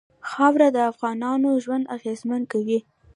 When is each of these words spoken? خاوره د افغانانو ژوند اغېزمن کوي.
خاوره 0.29 0.67
د 0.75 0.77
افغانانو 0.91 1.49
ژوند 1.63 1.85
اغېزمن 1.95 2.41
کوي. 2.51 2.79